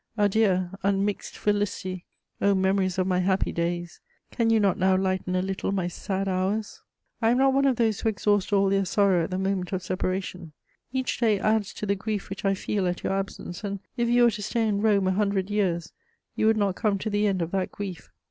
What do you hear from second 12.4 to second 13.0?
I feel